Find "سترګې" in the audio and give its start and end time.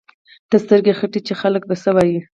0.63-0.93